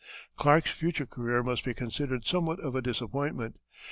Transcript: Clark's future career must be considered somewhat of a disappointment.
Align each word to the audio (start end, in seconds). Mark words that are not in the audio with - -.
Clark's 0.35 0.71
future 0.71 1.05
career 1.05 1.43
must 1.43 1.63
be 1.63 1.75
considered 1.75 2.25
somewhat 2.25 2.59
of 2.61 2.73
a 2.73 2.81
disappointment. 2.81 3.57